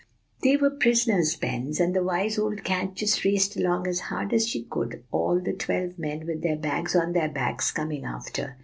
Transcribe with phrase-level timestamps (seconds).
[0.41, 4.47] "They were prisoners' pens; and the wise old cat just raced along as hard as
[4.47, 8.57] she could, all the twelve men, with their bags on their backs, coming after.